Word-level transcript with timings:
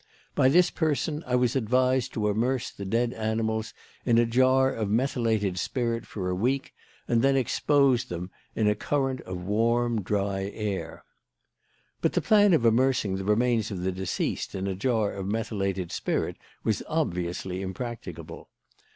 By 0.33 0.49
this 0.49 0.71
person 0.71 1.23
I 1.27 1.35
was 1.35 1.55
advised 1.55 2.11
to 2.13 2.27
immerse 2.27 2.71
the 2.71 2.85
dead 2.85 3.13
animals 3.13 3.71
in 4.03 4.17
a 4.17 4.25
jar 4.25 4.73
of 4.73 4.89
methylated 4.89 5.59
spirit 5.59 6.07
for 6.07 6.27
a 6.27 6.33
week 6.35 6.73
and 7.07 7.21
then 7.21 7.37
expose 7.37 8.03
them 8.05 8.31
in 8.55 8.67
a 8.67 8.73
current 8.73 9.21
of 9.21 9.43
warm, 9.45 10.01
dry 10.01 10.45
air. 10.55 11.03
"But 12.01 12.13
the 12.13 12.19
plan 12.21 12.55
of 12.55 12.65
immersing 12.65 13.17
the 13.17 13.25
remains 13.25 13.69
of 13.69 13.81
the 13.81 13.91
deceased 13.91 14.55
in 14.55 14.65
a 14.65 14.73
jar 14.73 15.11
of 15.11 15.27
methylated 15.27 15.91
spirit 15.91 16.37
was 16.63 16.81
obviously 16.87 17.61
impracticable. 17.61 18.49